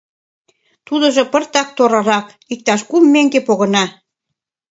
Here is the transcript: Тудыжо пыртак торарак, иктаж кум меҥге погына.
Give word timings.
Тудыжо 0.87 1.23
пыртак 1.31 1.69
торарак, 1.77 2.27
иктаж 2.53 2.81
кум 2.89 3.03
меҥге 3.13 3.39
погына. 3.47 3.83